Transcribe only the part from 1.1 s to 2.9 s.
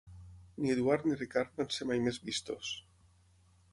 Ricard van ser mai més vistos.